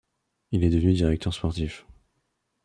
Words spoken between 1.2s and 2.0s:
sportif.